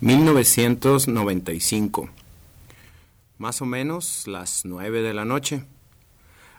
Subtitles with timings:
[0.00, 2.08] 1995.
[3.36, 5.66] Más o menos las 9 de la noche.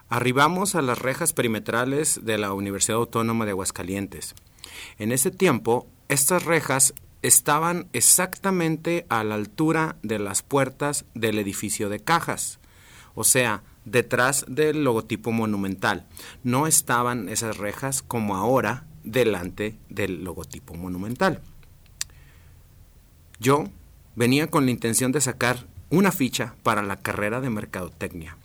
[0.10, 4.36] Arribamos a las rejas perimetrales de la Universidad Autónoma de Aguascalientes.
[5.00, 6.94] En ese tiempo, estas rejas
[7.24, 12.60] estaban exactamente a la altura de las puertas del edificio de cajas,
[13.16, 16.06] o sea, detrás del logotipo monumental.
[16.44, 21.42] No estaban esas rejas como ahora delante del logotipo monumental.
[23.42, 23.64] Yo
[24.16, 28.38] venía con la intención de sacar una ficha para la carrera de mercadotecnia.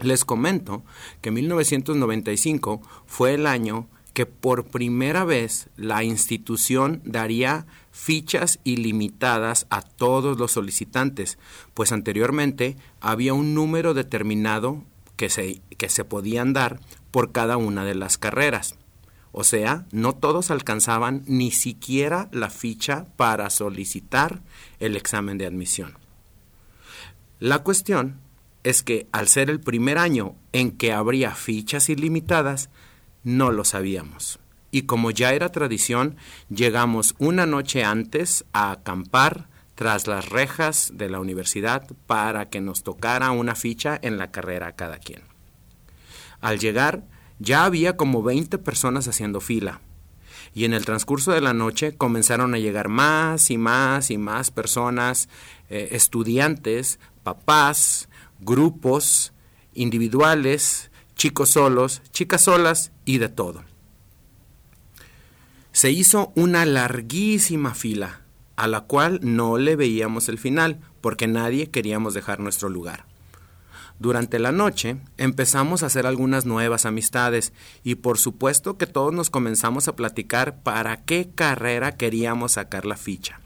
[0.00, 0.82] Les comento
[1.20, 9.80] que 1995 fue el año que por primera vez la institución daría fichas ilimitadas a
[9.80, 11.38] todos los solicitantes,
[11.72, 14.82] pues anteriormente había un número determinado
[15.14, 16.80] que se, que se podían dar
[17.12, 18.74] por cada una de las carreras.
[19.32, 24.40] O sea, no todos alcanzaban ni siquiera la ficha para solicitar
[24.80, 25.96] el examen de admisión.
[27.38, 28.20] La cuestión
[28.64, 32.70] es que al ser el primer año en que habría fichas ilimitadas,
[33.22, 34.38] no lo sabíamos.
[34.70, 36.16] Y como ya era tradición,
[36.48, 42.82] llegamos una noche antes a acampar tras las rejas de la universidad para que nos
[42.82, 45.22] tocara una ficha en la carrera cada quien.
[46.40, 47.02] Al llegar,
[47.40, 49.80] ya había como 20 personas haciendo fila.
[50.54, 54.50] Y en el transcurso de la noche comenzaron a llegar más y más y más
[54.50, 55.28] personas,
[55.68, 58.08] eh, estudiantes, papás,
[58.40, 59.32] grupos,
[59.74, 63.64] individuales, chicos solos, chicas solas y de todo.
[65.72, 68.22] Se hizo una larguísima fila,
[68.56, 73.09] a la cual no le veíamos el final, porque nadie queríamos dejar nuestro lugar.
[74.00, 77.52] Durante la noche empezamos a hacer algunas nuevas amistades
[77.84, 82.96] y por supuesto que todos nos comenzamos a platicar para qué carrera queríamos sacar la
[82.96, 83.40] ficha.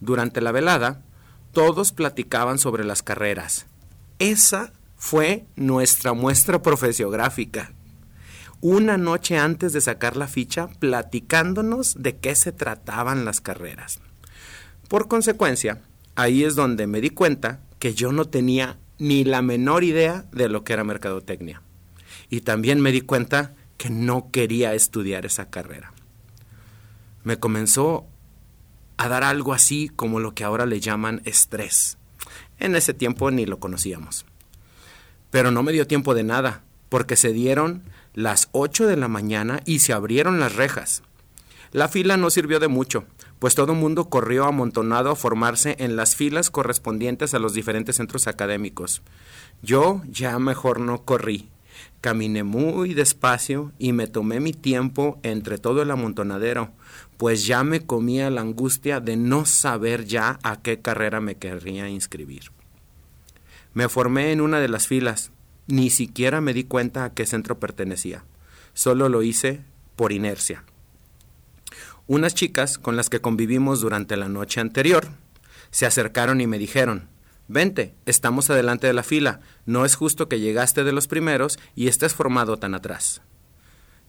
[0.00, 1.04] Durante la velada,
[1.52, 3.66] todos platicaban sobre las carreras.
[4.18, 7.72] Esa fue nuestra muestra profesiográfica.
[8.60, 14.00] Una noche antes de sacar la ficha, platicándonos de qué se trataban las carreras.
[14.88, 15.82] Por consecuencia,
[16.16, 20.48] ahí es donde me di cuenta que yo no tenía ni la menor idea de
[20.48, 21.60] lo que era mercadotecnia.
[22.30, 25.92] Y también me di cuenta que no quería estudiar esa carrera.
[27.24, 28.06] Me comenzó
[28.98, 31.98] a dar algo así como lo que ahora le llaman estrés.
[32.60, 34.24] En ese tiempo ni lo conocíamos.
[35.32, 37.82] Pero no me dio tiempo de nada, porque se dieron
[38.14, 41.02] las 8 de la mañana y se abrieron las rejas.
[41.72, 43.06] La fila no sirvió de mucho,
[43.42, 47.96] pues todo el mundo corrió amontonado a formarse en las filas correspondientes a los diferentes
[47.96, 49.02] centros académicos.
[49.62, 51.48] Yo ya mejor no corrí.
[52.00, 56.70] Caminé muy despacio y me tomé mi tiempo entre todo el amontonadero,
[57.16, 61.88] pues ya me comía la angustia de no saber ya a qué carrera me querría
[61.88, 62.52] inscribir.
[63.74, 65.32] Me formé en una de las filas,
[65.66, 68.22] ni siquiera me di cuenta a qué centro pertenecía,
[68.72, 69.62] solo lo hice
[69.96, 70.62] por inercia.
[72.12, 75.08] Unas chicas con las que convivimos durante la noche anterior
[75.70, 77.08] se acercaron y me dijeron,
[77.48, 81.88] Vente, estamos adelante de la fila, no es justo que llegaste de los primeros y
[81.88, 83.22] estés formado tan atrás.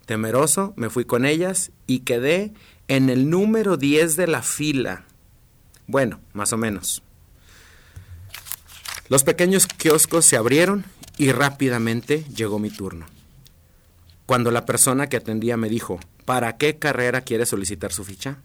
[0.06, 2.52] Temeroso, me fui con ellas y quedé
[2.90, 5.06] en el número 10 de la fila.
[5.88, 7.03] Bueno, más o menos.
[9.08, 10.84] Los pequeños kioscos se abrieron
[11.18, 13.06] y rápidamente llegó mi turno.
[14.25, 18.38] Cuando la persona que atendía me dijo, ¿para qué carrera quiere solicitar su ficha?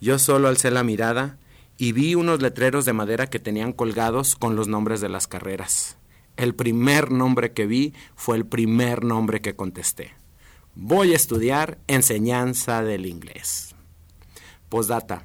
[0.00, 1.38] Yo solo alcé la mirada
[1.76, 5.96] y vi unos letreros de madera que tenían colgados con los nombres de las carreras.
[6.36, 10.12] El primer nombre que vi fue el primer nombre que contesté.
[10.74, 13.74] Voy a estudiar enseñanza del inglés.
[14.68, 15.24] Postdata.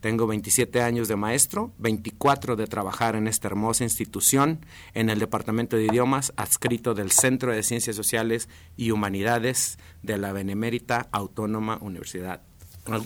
[0.00, 5.76] Tengo 27 años de maestro, 24 de trabajar en esta hermosa institución, en el Departamento
[5.76, 12.40] de Idiomas, adscrito del Centro de Ciencias Sociales y Humanidades de la Benemérita Autónoma Universidad,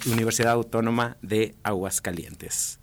[0.06, 2.79] Universidad Autónoma de Aguascalientes.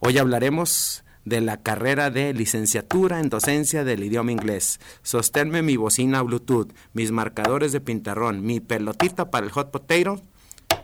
[0.00, 4.80] Hoy hablaremos de la carrera de licenciatura en docencia del idioma inglés.
[5.02, 10.20] Sosténme mi bocina Bluetooth, mis marcadores de pintarrón, mi pelotita para el hot potato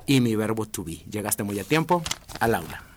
[0.07, 1.03] y mi verbo to be.
[1.11, 2.03] Llegaste muy a tiempo
[2.41, 2.91] al aula.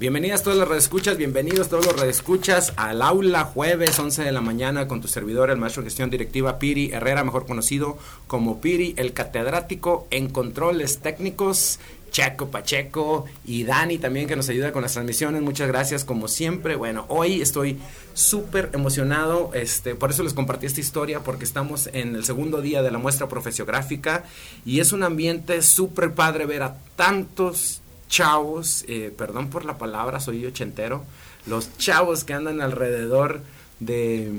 [0.00, 4.88] Bienvenidas todas las redescuchas, bienvenidos todos los redescuchas al aula jueves 11 de la mañana
[4.88, 9.12] con tu servidor, el maestro de gestión directiva Piri Herrera, mejor conocido como Piri, el
[9.12, 15.42] catedrático en controles técnicos Checo Pacheco y Dani también que nos ayuda con las transmisiones.
[15.42, 16.76] Muchas gracias como siempre.
[16.76, 17.78] Bueno, hoy estoy
[18.14, 22.82] súper emocionado, este, por eso les compartí esta historia porque estamos en el segundo día
[22.82, 24.24] de la muestra profesiográfica
[24.64, 30.20] y es un ambiente súper padre ver a tantos chavos, eh, perdón por la palabra,
[30.20, 31.04] soy ochentero,
[31.46, 33.40] los chavos que andan alrededor
[33.78, 34.30] de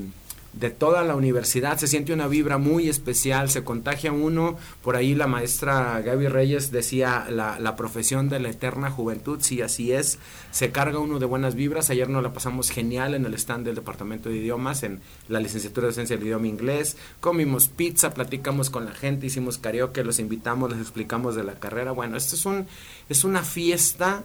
[0.53, 5.15] de toda la universidad, se siente una vibra muy especial, se contagia uno, por ahí
[5.15, 10.19] la maestra Gaby Reyes decía la, profesión de la eterna juventud, sí, así es,
[10.51, 13.75] se carga uno de buenas vibras, ayer nos la pasamos genial en el stand del
[13.75, 14.99] Departamento de Idiomas, en
[15.29, 20.03] la licenciatura de Docencia del Idioma Inglés, comimos pizza, platicamos con la gente, hicimos karaoke,
[20.03, 22.67] los invitamos, les explicamos de la carrera, bueno, esto es, un,
[23.07, 24.23] es una fiesta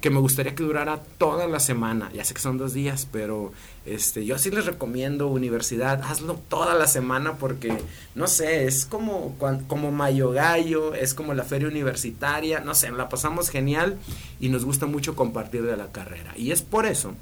[0.00, 2.10] que me gustaría que durara toda la semana.
[2.12, 3.52] Ya sé que son dos días, pero
[3.84, 7.76] este, yo sí les recomiendo universidad, hazlo toda la semana porque,
[8.14, 9.36] no sé, es como,
[9.68, 13.98] como Mayo Gallo, es como la feria universitaria, no sé, la pasamos genial
[14.40, 16.32] y nos gusta mucho compartir de la carrera.
[16.36, 17.14] Y es por eso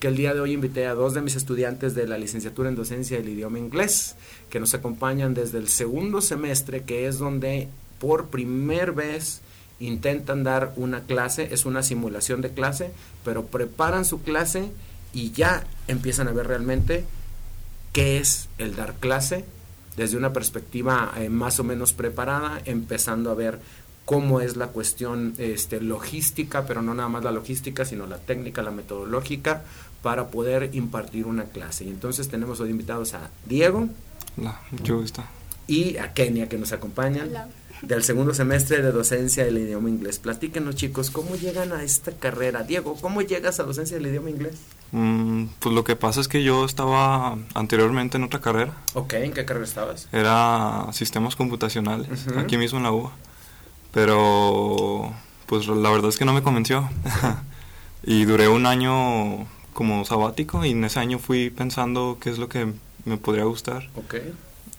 [0.00, 2.74] que el día de hoy invité a dos de mis estudiantes de la licenciatura en
[2.74, 4.16] docencia del idioma inglés,
[4.48, 7.68] que nos acompañan desde el segundo semestre, que es donde
[7.98, 9.42] por primera vez
[9.80, 12.92] intentan dar una clase, es una simulación de clase,
[13.24, 14.70] pero preparan su clase
[15.12, 17.04] y ya empiezan a ver realmente
[17.92, 19.44] qué es el dar clase
[19.96, 23.58] desde una perspectiva eh, más o menos preparada, empezando a ver
[24.04, 28.62] cómo es la cuestión este, logística, pero no nada más la logística, sino la técnica,
[28.62, 29.62] la metodológica,
[30.02, 31.84] para poder impartir una clase.
[31.84, 33.88] Y entonces tenemos hoy invitados a Diego.
[34.36, 35.22] Hola, mucho gusto.
[35.66, 37.30] Y a Kenia que nos acompañan
[37.82, 40.18] del segundo semestre de docencia del idioma inglés.
[40.18, 42.62] Platíquenos chicos, ¿cómo llegan a esta carrera?
[42.62, 44.56] Diego, ¿cómo llegas a docencia del idioma inglés?
[44.92, 48.74] Mm, pues lo que pasa es que yo estaba anteriormente en otra carrera.
[48.94, 50.08] Ok, ¿en qué carrera estabas?
[50.12, 53.12] Era sistemas computacionales, aquí mismo en la UA.
[53.92, 55.12] Pero
[55.46, 56.88] pues la verdad es que no me convenció.
[58.02, 62.48] y duré un año como sabático y en ese año fui pensando qué es lo
[62.48, 62.72] que
[63.04, 63.88] me podría gustar.
[63.96, 64.16] Ok.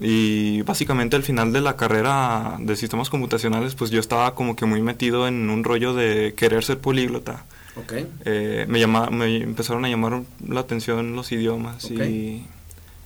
[0.04, 4.66] Y básicamente al final de la carrera de sistemas computacionales, pues yo estaba como que
[4.66, 7.46] muy metido en un rollo de querer ser políglota.
[7.76, 8.08] Okay.
[8.26, 12.44] Eh, me, llama, me empezaron a llamar la atención los idiomas y,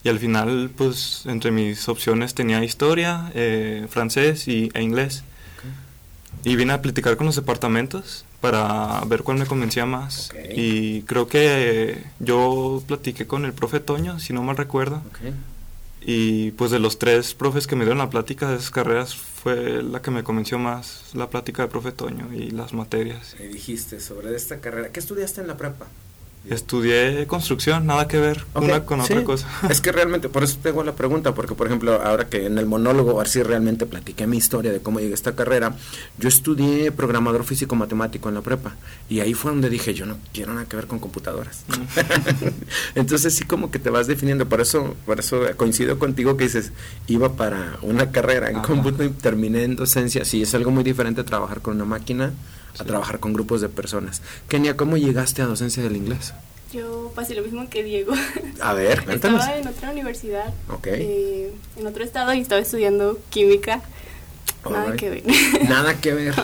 [0.04, 5.24] y, al final, pues entre mis opciones tenía historia, eh, francés y, e inglés.
[6.46, 10.32] Y vine a platicar con los departamentos para ver cuál me convencía más.
[10.56, 15.02] Y creo que yo platiqué con el profe Toño, si no mal recuerdo.
[16.08, 19.82] Y pues de los tres profes que me dieron la plática de esas carreras fue
[19.82, 23.36] la que me convenció más, la plática de profe Toño y las materias.
[23.40, 24.92] Me dijiste sobre esta carrera.
[24.92, 25.88] ¿Qué estudiaste en la prepa?
[26.50, 29.48] Estudié construcción, nada que ver una con otra cosa.
[29.70, 32.68] Es que realmente, por eso tengo la pregunta, porque por ejemplo, ahora que en el
[32.68, 35.76] monólogo así realmente platiqué mi historia de cómo llegué a esta carrera,
[36.18, 38.76] yo estudié programador físico matemático en la prepa
[39.10, 41.64] y ahí fue donde dije, yo no quiero nada que ver con computadoras.
[41.68, 42.48] Mm.
[42.96, 46.72] Entonces sí como que te vas definiendo, por eso, por eso coincido contigo que dices,
[47.08, 51.24] iba para una carrera en cómputo y terminé en docencia, sí es algo muy diferente
[51.24, 52.34] trabajar con una máquina
[52.80, 54.22] a trabajar con grupos de personas.
[54.48, 56.34] Kenia, ¿cómo llegaste a docencia del inglés?
[56.74, 58.14] Yo pasé lo mismo que Diego.
[58.62, 59.42] A ver, cuéntanos.
[59.42, 61.02] Estaba en otra universidad, okay.
[61.02, 63.82] eh, en otro estado y estaba estudiando química.
[64.70, 65.24] Nada que ver.
[65.70, 66.36] Nada que ver.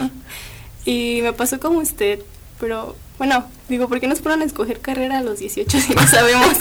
[0.85, 2.19] y me pasó como usted,
[2.59, 6.07] pero bueno, digo, ¿por qué nos ponen a escoger carrera a los 18 si no
[6.07, 6.57] sabemos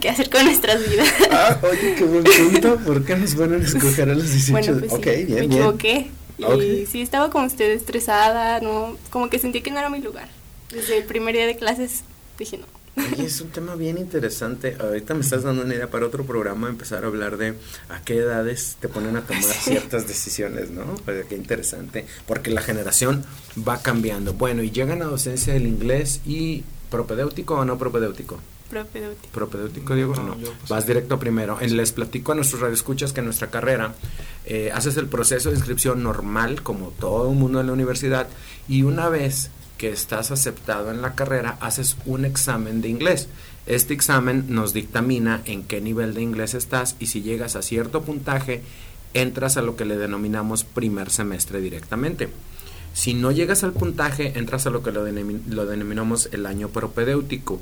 [0.00, 1.08] qué hacer con nuestras vidas?
[1.30, 2.76] ah, oye, qué buen punto.
[2.84, 4.52] ¿Por qué nos ponen a escoger a los 18?
[4.52, 6.10] Bueno, pues okay, sí, bien, me equivoqué.
[6.38, 8.96] Y sí, estaba como usted estresada, ¿no?
[9.10, 10.28] Como que sentí que no era mi lugar.
[10.70, 12.02] Desde el primer día de clases
[12.38, 12.66] dije no.
[12.96, 14.76] Oye, es un tema bien interesante.
[14.78, 17.54] Ahorita me estás dando una idea para otro programa, empezar a hablar de
[17.88, 20.84] a qué edades te ponen a tomar ciertas decisiones, ¿no?
[21.04, 23.24] Pues qué interesante, porque la generación
[23.56, 24.34] va cambiando.
[24.34, 28.38] Bueno, y llegan a docencia del inglés y propedéutico o no propedéutico.
[28.74, 29.28] Propedéutico.
[29.32, 30.14] ¿Propedéutico, Diego?
[30.16, 31.60] No, pues Vas directo primero.
[31.60, 33.94] Les platico a nuestros radioescuchas que en nuestra carrera
[34.46, 38.26] eh, haces el proceso de inscripción normal, como todo el mundo en la universidad,
[38.66, 43.28] y una vez que estás aceptado en la carrera, haces un examen de inglés.
[43.66, 48.02] Este examen nos dictamina en qué nivel de inglés estás y si llegas a cierto
[48.02, 48.62] puntaje,
[49.14, 52.28] entras a lo que le denominamos primer semestre directamente.
[52.92, 57.60] Si no llegas al puntaje, entras a lo que lo, lo denominamos el año propedéutico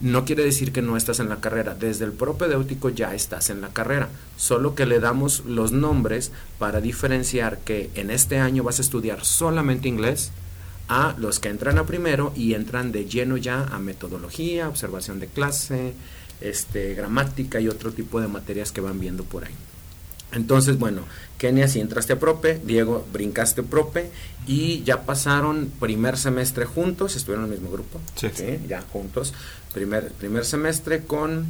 [0.00, 1.74] no quiere decir que no estás en la carrera.
[1.74, 4.08] Desde el propedéutico ya estás en la carrera.
[4.36, 9.24] Solo que le damos los nombres para diferenciar que en este año vas a estudiar
[9.24, 10.32] solamente inglés
[10.88, 15.28] a los que entran a primero y entran de lleno ya a metodología, observación de
[15.28, 15.94] clase,
[16.40, 19.54] este, gramática y otro tipo de materias que van viendo por ahí.
[20.32, 21.02] Entonces, bueno,
[21.38, 24.10] Kenia, si entraste a Prope, Diego, brincaste Prope
[24.46, 28.28] y ya pasaron primer semestre juntos, estuvieron en el mismo grupo, sí.
[28.68, 29.32] ya juntos,
[29.74, 31.46] primer, primer semestre con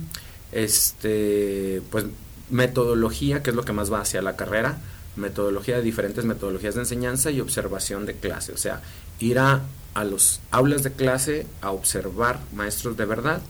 [0.50, 2.06] este, pues
[2.50, 4.78] metodología, que es lo que más va hacia la carrera,
[5.16, 8.80] metodología de diferentes metodologías de enseñanza y observación de clase, o sea,
[9.20, 9.62] ir a,
[9.94, 13.40] a los aulas de clase a observar maestros de verdad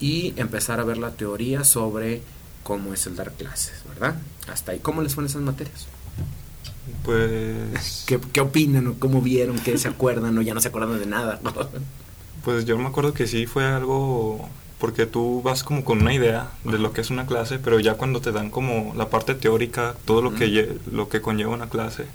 [0.00, 2.22] y empezar a ver la teoría sobre
[2.62, 4.16] cómo es el dar clases, ¿verdad?
[4.48, 5.86] Hasta ahí, ¿cómo les fueron esas materias?
[7.04, 8.04] Pues...
[8.06, 9.58] ¿Qué, qué opinan o cómo vieron?
[9.58, 11.40] ¿Qué se acuerdan o ya no se acuerdan de nada?
[12.46, 14.48] pues yo me acuerdo que sí fue algo
[14.78, 17.94] porque tú vas como con una idea de lo que es una clase, pero ya
[17.94, 22.06] cuando te dan como la parte teórica, todo lo que lo que conlleva una clase,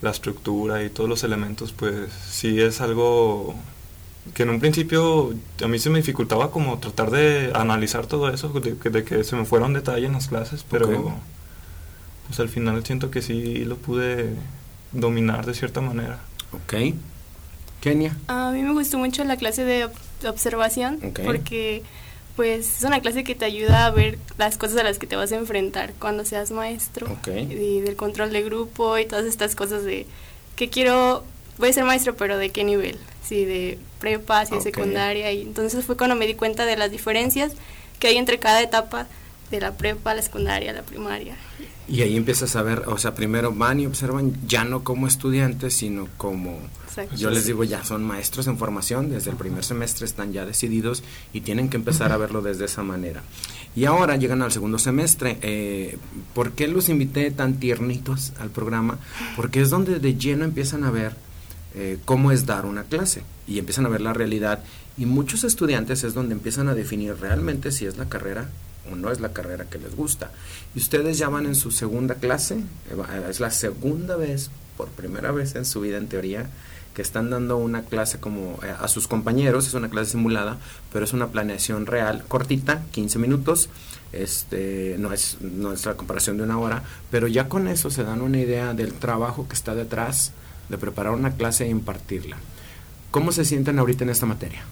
[0.00, 3.56] la estructura y todos los elementos, pues sí es algo
[4.32, 8.50] que en un principio a mí se me dificultaba como tratar de analizar todo eso,
[8.60, 11.16] de, que se me fuera un detalle en las clases, pero
[12.28, 14.36] pues al final siento que sí lo pude
[14.92, 16.20] dominar de cierta manera.
[16.52, 16.94] Ok.
[17.80, 18.16] Kenia.
[18.26, 19.88] A mí me gustó mucho la clase de
[20.26, 21.82] observación porque
[22.36, 25.16] pues es una clase que te ayuda a ver las cosas a las que te
[25.16, 29.84] vas a enfrentar cuando seas maestro y del control de grupo y todas estas cosas
[29.84, 30.06] de
[30.54, 31.24] que quiero
[31.58, 35.84] voy a ser maestro pero de qué nivel sí de prepa hacia secundaria y entonces
[35.84, 37.52] fue cuando me di cuenta de las diferencias
[37.98, 39.08] que hay entre cada etapa
[39.50, 41.36] de la prepa, la secundaria, la primaria.
[41.88, 45.74] Y ahí empiezas a ver, o sea, primero van y observan ya no como estudiantes,
[45.74, 46.60] sino como
[47.16, 51.02] yo les digo, ya son maestros en formación, desde el primer semestre están ya decididos
[51.32, 53.22] y tienen que empezar a verlo desde esa manera.
[53.76, 55.38] Y ahora llegan al segundo semestre.
[55.42, 55.98] Eh,
[56.34, 58.98] ¿Por qué los invité tan tiernitos al programa?
[59.36, 61.14] Porque es donde de lleno empiezan a ver
[61.74, 64.64] eh, cómo es dar una clase y empiezan a ver la realidad.
[64.96, 68.48] Y muchos estudiantes es donde empiezan a definir realmente si es la carrera
[68.92, 70.30] o no es la carrera que les gusta.
[70.74, 72.62] Y ustedes ya van en su segunda clase,
[73.28, 76.48] es la segunda vez, por primera vez en su vida en teoría,
[76.98, 80.58] que están dando una clase como eh, a sus compañeros, es una clase simulada,
[80.92, 83.68] pero es una planeación real, cortita, 15 minutos,
[84.12, 88.02] este, no, es, no es la comparación de una hora, pero ya con eso se
[88.02, 90.32] dan una idea del trabajo que está detrás
[90.68, 92.36] de preparar una clase e impartirla.
[93.12, 94.64] ¿Cómo se sienten ahorita en esta materia?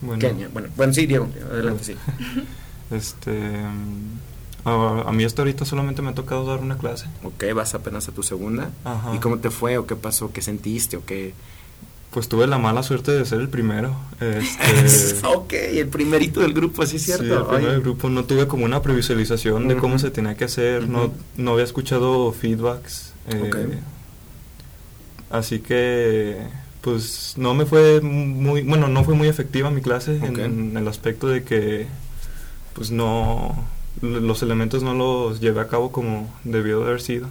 [0.00, 1.94] Bueno, bueno, bueno sí, Diego, adelante, sí.
[2.90, 3.60] Este,
[4.64, 7.06] a, mí hasta ahorita solamente me ha tocado dar una clase.
[7.22, 8.70] Ok, vas apenas a tu segunda.
[9.14, 10.32] ¿Y cómo te fue o qué pasó?
[10.32, 11.34] ¿Qué sentiste o qué?
[12.10, 13.94] Pues tuve la mala suerte de ser el primero.
[14.20, 15.26] Este...
[15.26, 17.24] ok, el primerito del grupo, así es cierto.
[17.24, 18.08] Sí, el primero del grupo.
[18.08, 20.88] No tuve como una previsualización de cómo se tenía que hacer.
[20.88, 23.12] no, no había escuchado feedbacks.
[23.28, 23.80] Eh,
[25.30, 26.36] Así que,
[26.80, 31.26] pues no me fue muy, bueno, no fue muy efectiva mi clase en el aspecto
[31.26, 31.88] de que,
[32.74, 33.64] pues no,
[34.02, 37.28] los elementos no los llevé a cabo como debió de haber sido.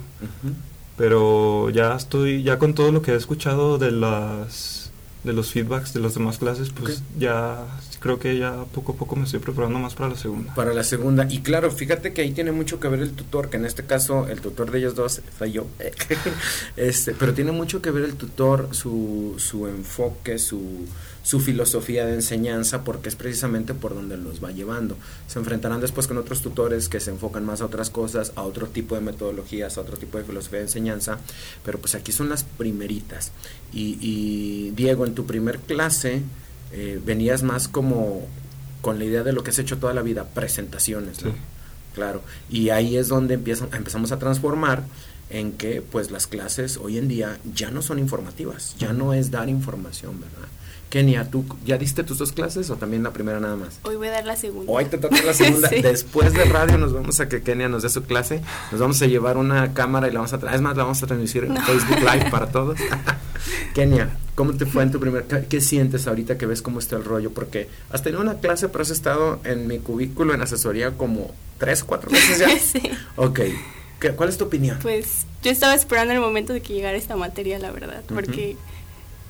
[0.98, 4.84] Pero ya estoy, ya con todo lo que he escuchado de las
[5.24, 7.66] de los feedbacks de las demás clases, pues ya
[8.00, 10.54] creo que ya poco a poco me estoy preparando más para la segunda.
[10.54, 11.26] Para la segunda.
[11.30, 14.28] Y claro, fíjate que ahí tiene mucho que ver el tutor, que en este caso
[14.28, 15.66] el tutor de ellos dos fue yo.
[16.76, 20.86] este, pero tiene mucho que ver el tutor, su, su enfoque, su
[21.24, 24.98] su filosofía de enseñanza porque es precisamente por donde los va llevando.
[25.28, 28.68] Se enfrentarán después con otros tutores que se enfocan más a otras cosas, a otro
[28.68, 31.18] tipo de metodologías, a otro tipo de filosofía de enseñanza,
[31.64, 33.32] pero pues aquí son las primeritas.
[33.72, 36.22] Y, Diego, en tu primer clase
[36.72, 38.28] eh, venías más como
[38.82, 41.34] con la idea de lo que has hecho toda la vida, presentaciones, ¿no?
[41.96, 44.84] Claro, y ahí es donde empiezan, empezamos a transformar
[45.30, 49.32] en que pues las clases hoy en día ya no son informativas, ya no es
[49.32, 50.50] dar información, ¿verdad?
[50.94, 53.80] Kenia, ¿tú ya diste tus dos clases o también la primera nada más?
[53.82, 54.72] Hoy voy a dar la segunda.
[54.72, 55.68] Hoy te toca la segunda.
[55.82, 58.42] Después de radio nos vamos a que Kenia nos dé su clase.
[58.72, 60.58] Nos vamos a llevar una cámara y la vamos a traer.
[60.58, 62.78] Es más, la vamos a transmitir en Facebook Live para todos.
[63.74, 67.06] Kenia, ¿cómo te fue en tu primer ¿Qué sientes ahorita que ves cómo está el
[67.06, 67.32] rollo?
[67.32, 71.84] Porque has tenido una clase, pero has estado en mi cubículo en asesoría como tres,
[71.84, 72.50] cuatro veces ya.
[72.60, 72.84] sí.
[73.16, 73.40] Ok.
[74.16, 74.78] ¿Cuál es tu opinión?
[74.82, 78.58] Pues yo estaba esperando el momento de que llegara esta materia, la verdad, porque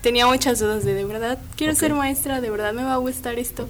[0.03, 3.39] tenía muchas dudas de de verdad quiero ser maestra, de verdad me va a gustar
[3.39, 3.67] esto.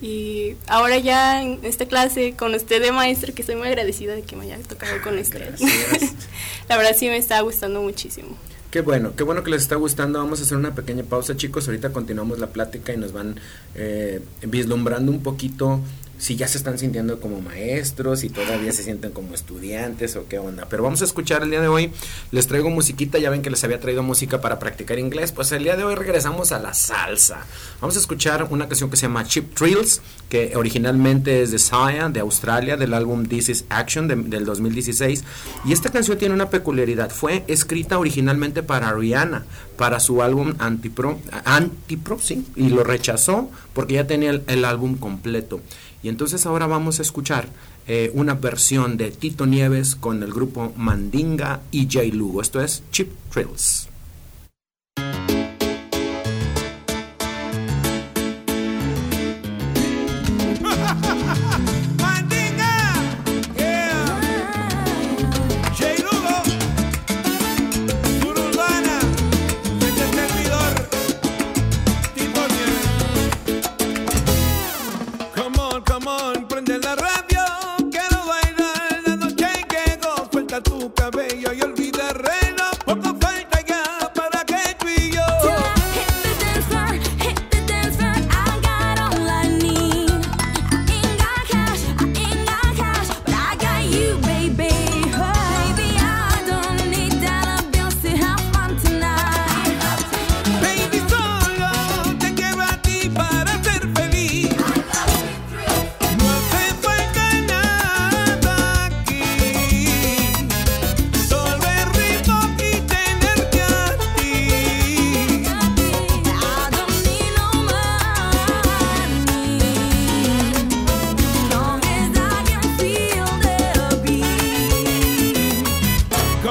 [0.00, 4.22] Y ahora ya en esta clase con usted de maestra, que estoy muy agradecida de
[4.22, 5.54] que me haya tocado con usted.
[6.68, 8.36] La verdad sí me está gustando muchísimo.
[8.70, 10.20] Qué bueno, qué bueno que les está gustando.
[10.20, 11.66] Vamos a hacer una pequeña pausa, chicos.
[11.66, 13.38] Ahorita continuamos la plática y nos van
[13.74, 15.80] eh, vislumbrando un poquito
[16.22, 20.38] si ya se están sintiendo como maestros, y todavía se sienten como estudiantes o qué
[20.38, 20.68] onda.
[20.70, 21.90] Pero vamos a escuchar el día de hoy,
[22.30, 25.64] les traigo musiquita, ya ven que les había traído música para practicar inglés, pues el
[25.64, 27.44] día de hoy regresamos a la salsa.
[27.80, 32.08] Vamos a escuchar una canción que se llama Chip Trills, que originalmente es de Saya,
[32.08, 35.24] de Australia, del álbum This Is Action del 2016.
[35.64, 39.44] Y esta canción tiene una peculiaridad, fue escrita originalmente para Rihanna,
[39.76, 45.60] para su álbum Antipro, Antipro, sí, y lo rechazó porque ya tenía el álbum completo.
[46.02, 47.48] Y entonces ahora vamos a escuchar
[47.86, 52.06] eh, una versión de Tito Nieves con el grupo Mandinga y J.
[52.14, 52.42] Lugo.
[52.42, 53.91] Esto es Chip Trills.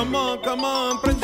[0.01, 1.20] come on, come on,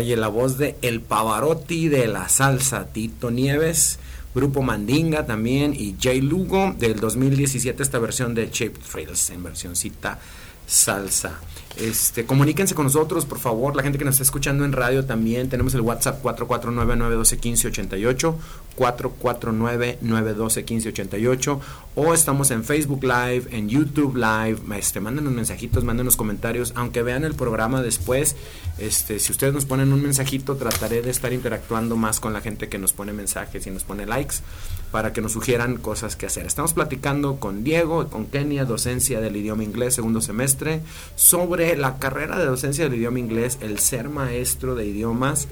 [0.00, 3.98] Oye, la voz de El Pavarotti de la salsa, Tito Nieves,
[4.34, 10.18] Grupo Mandinga también y Jay Lugo del 2017 esta versión de Chip Thrills en versioncita
[10.70, 11.38] salsa.
[11.76, 15.48] Este, comuníquense con nosotros, por favor, la gente que nos está escuchando en radio también,
[15.48, 18.34] tenemos el WhatsApp 449-912-1588,
[18.76, 21.60] 449-912-1588,
[21.94, 27.24] o estamos en Facebook Live, en YouTube Live, este, mándenos mensajitos, mándenos comentarios, aunque vean
[27.24, 28.36] el programa después,
[28.78, 32.68] este, si ustedes nos ponen un mensajito, trataré de estar interactuando más con la gente
[32.68, 34.36] que nos pone mensajes y nos pone likes,
[34.90, 36.46] para que nos sugieran cosas que hacer.
[36.46, 40.59] Estamos platicando con Diego, con Kenia, docencia del idioma inglés, segundo semestre,
[41.16, 45.48] sobre la carrera de docencia del idioma inglés, el ser maestro de idiomas.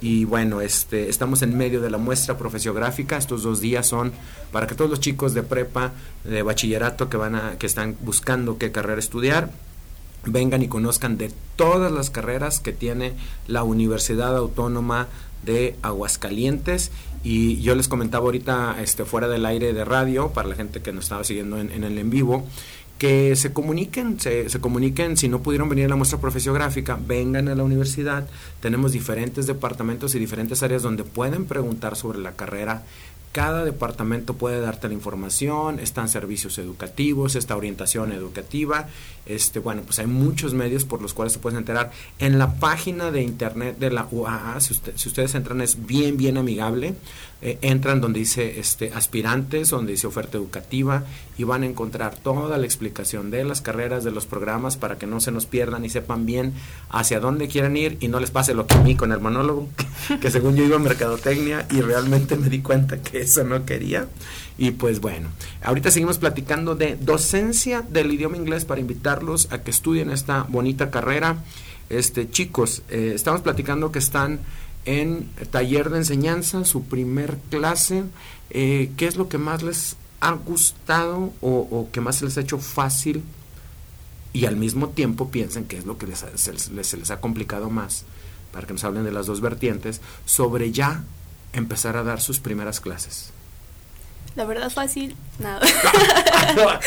[0.00, 3.16] Y bueno, este, estamos en medio de la muestra profesiográfica.
[3.16, 4.12] Estos dos días son
[4.52, 5.92] para que todos los chicos de prepa,
[6.24, 9.50] de bachillerato que van a, que están buscando qué carrera estudiar,
[10.24, 13.14] vengan y conozcan de todas las carreras que tiene
[13.46, 15.08] la Universidad Autónoma
[15.44, 16.90] de Aguascalientes
[17.24, 20.92] y yo les comentaba ahorita este fuera del aire de radio para la gente que
[20.92, 22.46] nos estaba siguiendo en, el en vivo
[22.98, 27.48] que se comuniquen, se, se, comuniquen, si no pudieron venir a la muestra profesiográfica, vengan
[27.48, 28.26] a la universidad,
[28.60, 32.82] tenemos diferentes departamentos y diferentes áreas donde pueden preguntar sobre la carrera,
[33.32, 38.88] cada departamento puede darte la información, están servicios educativos, está orientación educativa,
[39.26, 41.92] este, bueno, pues hay muchos medios por los cuales se pueden enterar.
[42.18, 46.38] En la página de internet de la UAA, si, si ustedes entran, es bien, bien
[46.38, 46.94] amigable.
[47.40, 51.04] Eh, entran donde dice este, aspirantes, donde dice oferta educativa
[51.36, 55.06] y van a encontrar toda la explicación de las carreras, de los programas, para que
[55.06, 56.52] no se nos pierdan y sepan bien
[56.90, 59.68] hacia dónde quieren ir y no les pase lo que a mí con el monólogo,
[60.20, 64.08] que según yo iba a mercadotecnia y realmente me di cuenta que eso no quería.
[64.56, 65.28] Y pues bueno,
[65.62, 70.90] ahorita seguimos platicando de docencia del idioma inglés para invitarlos a que estudien esta bonita
[70.90, 71.42] carrera.
[71.90, 74.40] Este, chicos, eh, estamos platicando que están
[74.84, 78.04] en taller de enseñanza, su primer clase.
[78.50, 82.40] Eh, ¿Qué es lo que más les ha gustado o, que más se les ha
[82.40, 83.22] hecho fácil?
[84.32, 88.04] Y al mismo tiempo piensen qué es lo que les, se, les, ha complicado más,
[88.52, 91.02] para que nos hablen de las dos vertientes, sobre ya
[91.52, 93.32] empezar a dar sus primeras clases.
[94.38, 95.66] La verdad fácil, nada.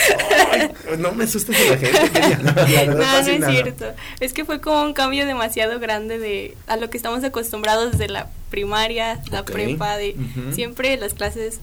[0.97, 2.85] no me asustes a la gente.
[2.85, 3.85] No, no, es cierto.
[4.21, 8.07] Es que fue como un cambio demasiado grande de a lo que estamos acostumbrados desde
[8.07, 10.15] la primaria, la prepa, de
[10.53, 11.59] siempre las clases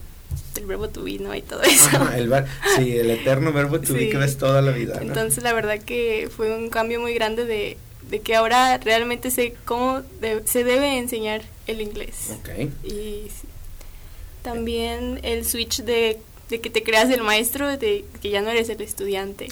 [0.53, 1.33] del verbo to be, ¿no?
[1.33, 1.89] Y todo eso.
[2.15, 2.31] el
[2.75, 4.99] sí, el eterno verbo to be que ves toda la vida.
[5.01, 7.77] Entonces la verdad que fue un cambio muy grande de,
[8.09, 10.01] de que ahora realmente sé cómo
[10.45, 12.33] se debe enseñar el inglés.
[12.39, 12.71] Okay.
[12.83, 13.27] Y
[14.41, 16.19] también el switch de,
[16.49, 19.47] que te creas el maestro, de que ya no eres el estudiante.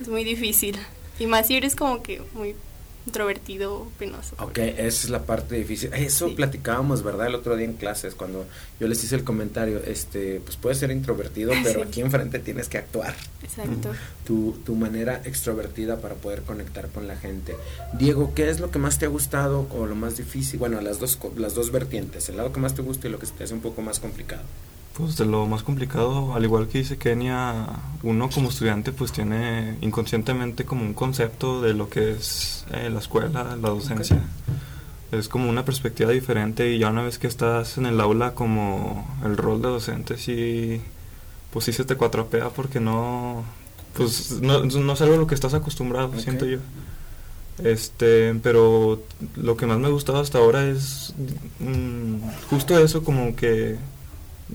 [0.00, 0.78] Es muy difícil.
[1.18, 2.56] Y más si eres como que muy
[3.06, 4.34] introvertido, penoso.
[4.38, 5.92] Ok, esa es la parte difícil.
[5.92, 7.26] Eso platicábamos, ¿verdad?
[7.26, 8.46] El otro día en clases, cuando
[8.80, 12.78] yo les hice el comentario, este, pues puedes ser introvertido, pero aquí enfrente tienes que
[12.78, 13.14] actuar.
[13.42, 13.90] Exacto.
[14.24, 17.56] Tu, tu manera extrovertida para poder conectar con la gente.
[17.92, 20.58] Diego, ¿qué es lo que más te ha gustado o lo más difícil?
[20.58, 23.26] Bueno, las dos, las dos vertientes, el lado que más te gusta y lo que
[23.26, 24.42] se te hace un poco más complicado.
[24.96, 27.66] Pues de lo más complicado, al igual que dice Kenia,
[28.04, 33.00] uno como estudiante pues tiene inconscientemente como un concepto de lo que es eh, la
[33.00, 34.22] escuela, la docencia.
[35.10, 39.18] Es como una perspectiva diferente y ya una vez que estás en el aula como
[39.24, 40.80] el rol de docente sí,
[41.52, 43.42] pues sí se te cuatropea porque no,
[43.96, 46.58] pues no, no es algo a lo que estás acostumbrado, siento yo.
[47.62, 49.02] Este, pero
[49.36, 51.14] lo que más me ha gustado hasta ahora es
[51.58, 52.16] mm,
[52.50, 53.76] justo eso como que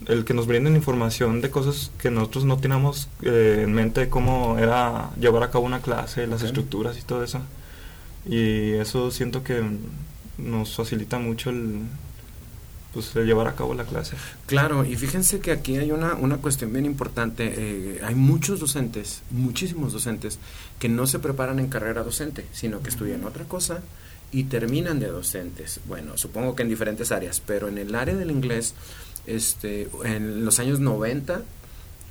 [0.08, 4.58] el que nos brinden información de cosas que nosotros no teníamos eh, en mente cómo
[4.58, 7.42] era llevar a cabo una clase, las estructuras y todo eso.
[8.26, 9.64] Y eso siento que
[10.38, 11.82] nos facilita mucho el,
[12.94, 14.16] pues, llevar a cabo la clase.
[14.46, 17.54] Claro, y fíjense que aquí hay una, una cuestión bien importante.
[17.56, 20.40] Eh, hay muchos docentes, muchísimos docentes,
[20.80, 23.82] que no se preparan en carrera docente, sino que estudian otra cosa
[24.32, 25.80] y terminan de docentes.
[25.88, 28.74] Bueno, supongo que en diferentes áreas, pero en el área del inglés
[29.26, 31.42] este, en los años 90,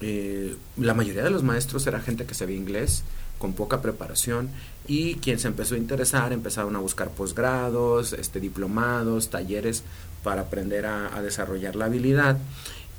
[0.00, 3.04] eh, la mayoría de los maestros era gente que sabía inglés,
[3.38, 4.50] con poca preparación,
[4.86, 9.82] y quien se empezó a interesar empezaron a buscar posgrados, este, diplomados, talleres
[10.24, 12.38] para aprender a, desarrollar la habilidad.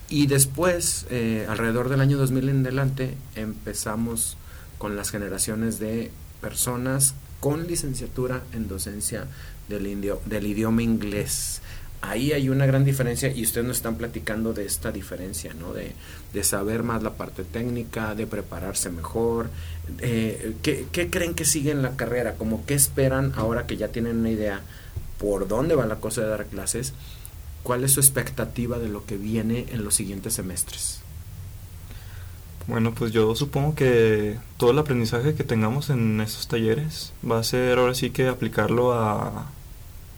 [0.10, 4.38] Y después, eh, alrededor del año 2000 en adelante, empezamos
[4.78, 9.28] con las generaciones de personas con licenciatura en docencia
[9.68, 9.86] del,
[10.46, 11.62] idioma inglés
[12.02, 15.74] ahí hay una gran diferencia y ustedes nos están platicando de esta diferencia, ¿no?
[15.74, 15.94] De,
[16.44, 19.50] saber más la parte técnica, de prepararse mejor.
[20.00, 22.36] Eh, ¿qué, creen que sigue en la carrera?
[22.36, 24.62] ¿Cómo qué esperan ahora que ya tienen una idea
[25.18, 26.94] por dónde va la cosa de dar clases?
[27.64, 31.02] ¿Cuál es su expectativa de lo que viene en los siguientes semestres?
[32.68, 37.44] Bueno, pues yo supongo que todo el aprendizaje que tengamos en estos talleres va a
[37.44, 39.48] ser ahora sí que aplicarlo a,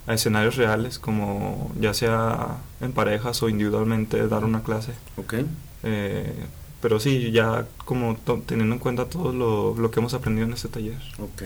[0.07, 4.93] a escenarios reales, como ya sea en parejas o individualmente dar una clase.
[5.17, 5.35] Ok.
[5.83, 6.33] Eh,
[6.81, 10.67] pero sí, ya como teniendo en cuenta todo lo, lo, que hemos aprendido en este
[10.67, 10.97] taller.
[11.19, 11.43] Ok.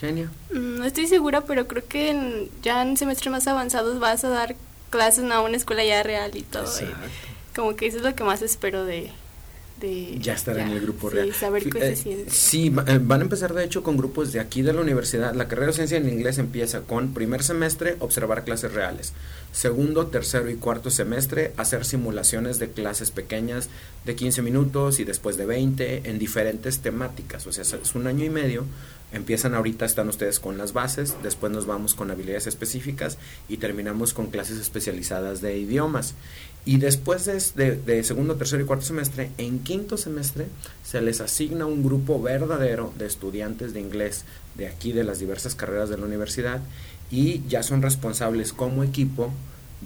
[0.00, 0.30] Genia.
[0.52, 4.56] Mm, no estoy segura, pero creo que ya en semestres más avanzados vas a dar
[4.90, 6.64] clases en una escuela ya real y todo.
[7.54, 9.12] como que eso es lo que más espero de,
[10.20, 11.32] ya estar en el grupo real.
[11.34, 12.30] saber qué se eh, siente.
[12.30, 15.34] Sí, eh, van a empezar de hecho con grupos de aquí de la universidad.
[15.34, 19.12] La carrera de ciencia en inglés empieza con primer semestre, observar clases reales.
[19.52, 23.68] Segundo, tercero y cuarto semestre, hacer simulaciones de clases pequeñas
[24.04, 27.46] de 15 minutos y después de 20 en diferentes temáticas.
[27.46, 28.64] O sea, es un año y medio
[29.12, 34.14] Empiezan ahorita, están ustedes con las bases, después nos vamos con habilidades específicas y terminamos
[34.14, 36.14] con clases especializadas de idiomas.
[36.64, 40.46] Y después de, de, segundo, tercero y cuarto semestre, en quinto semestre
[40.82, 45.54] se les asigna un grupo verdadero de estudiantes de inglés de aquí, de las diversas
[45.54, 46.60] carreras de la universidad,
[47.10, 49.32] y ya son responsables como equipo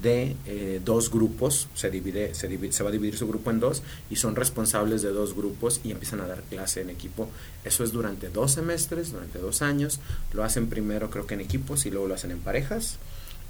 [0.02, 3.82] de eh, dos grupos, se, divide, se, se, va a dividir su grupo en dos
[4.10, 7.28] y son responsables de dos grupos y empiezan a dar clase en equipo.
[7.64, 10.00] Eso es durante dos semestres, durante dos años.
[10.32, 12.98] Lo hacen primero creo que en equipos y luego lo hacen en parejas.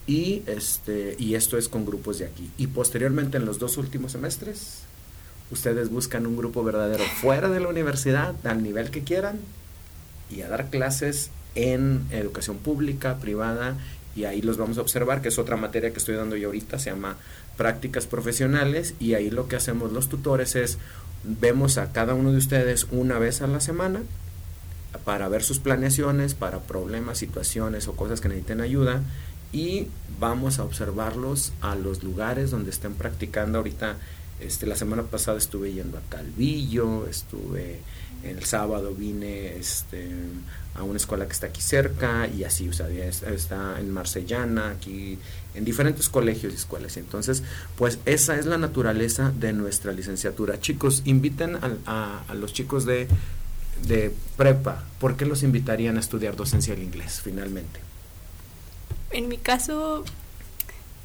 [0.06, 2.50] Y, este, y esto es con grupos de aquí.
[2.58, 4.82] Y posteriormente en los dos últimos semestres,
[5.50, 9.40] ustedes buscan un grupo verdadero fuera de la universidad, al nivel que quieran,
[10.30, 13.76] y a dar clases en educación pública, privada
[14.16, 16.78] y ahí los vamos a observar, que es otra materia que estoy dando yo ahorita,
[16.78, 17.16] se llama
[17.56, 20.78] prácticas profesionales y ahí lo que hacemos los tutores es
[21.22, 24.02] vemos a cada uno de ustedes una vez a la semana
[25.04, 29.02] para ver sus planeaciones, para problemas, situaciones o cosas que necesiten ayuda
[29.52, 33.96] y vamos a observarlos a los lugares donde estén practicando ahorita
[34.40, 37.80] este la semana pasada estuve yendo a Calvillo, estuve
[38.22, 40.08] el sábado vine este
[40.74, 45.18] a una escuela que está aquí cerca y así, o sea, está en Marsellana, aquí
[45.54, 46.98] en diferentes colegios y escuelas.
[46.98, 47.42] Entonces,
[47.76, 50.60] pues esa es la naturaleza de nuestra licenciatura.
[50.60, 53.08] Chicos, inviten a, los chicos de,
[53.86, 57.80] de prepa, ¿por qué los invitarían a estudiar docencia del inglés finalmente?
[59.12, 60.04] En mi caso,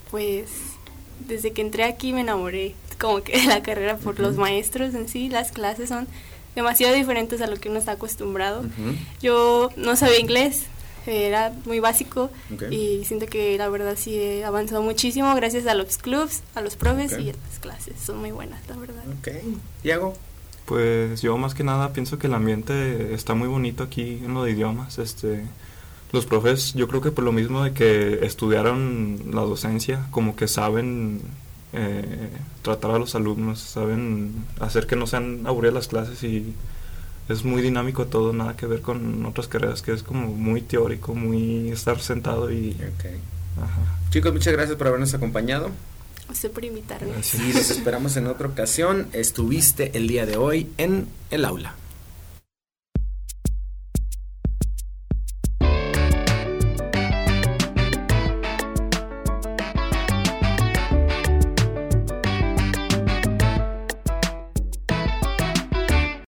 [0.09, 0.49] pues
[1.29, 5.09] desde que entré aquí me enamoré como que de la carrera por los maestros en
[5.09, 6.07] sí, las clases son
[6.55, 8.63] demasiado diferentes a lo que uno está acostumbrado.
[9.21, 10.63] Yo no sabía inglés,
[11.07, 12.29] era muy básico
[12.69, 16.75] y siento que la verdad sí he avanzado muchísimo gracias a los clubs, a los
[16.75, 17.99] profes y a las clases.
[17.99, 19.03] Son muy buenas, la verdad.
[19.19, 19.29] Ok.
[19.83, 20.13] Diego.
[20.65, 24.43] Pues yo más que nada pienso que el ambiente está muy bonito aquí en lo
[24.43, 24.99] de idiomas.
[24.99, 25.43] Este,
[26.11, 30.47] los profes, yo creo que por lo mismo de que estudiaron la docencia, como que
[30.47, 31.21] saben
[31.73, 32.29] eh,
[32.61, 36.53] tratar a los alumnos, saben hacer que no sean aburridas las clases y
[37.29, 41.15] es muy dinámico todo, nada que ver con otras carreras que es como muy teórico,
[41.15, 42.77] muy estar sentado y...
[44.09, 45.71] Chicos, muchas gracias por habernos acompañado.
[46.29, 47.11] Usted por invitarme.
[47.23, 49.07] Sí, los esperamos en otra ocasión.
[49.11, 51.75] Estuviste el día de hoy en el aula.